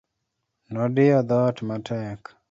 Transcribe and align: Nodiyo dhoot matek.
Nodiyo 0.73 1.19
dhoot 1.29 1.57
matek. 1.67 2.19